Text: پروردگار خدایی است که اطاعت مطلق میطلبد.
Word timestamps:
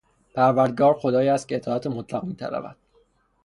پروردگار 0.35 0.93
خدایی 0.93 1.29
است 1.29 1.47
که 1.47 1.55
اطاعت 1.55 1.87
مطلق 1.87 2.23
میطلبد. 2.23 2.75